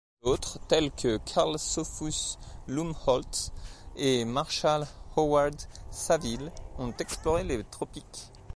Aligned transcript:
D'autres, 0.23 0.57
tels 0.67 0.89
que 0.89 1.17
Carl 1.31 1.59
Sofus 1.59 2.39
Lumholtz 2.67 3.51
et 3.95 4.25
Marshall 4.25 4.87
Howard 5.15 5.53
Saville, 5.91 6.51
ont 6.79 6.91
exploré 6.97 7.43
les 7.43 7.63
tropiques. 7.65 8.29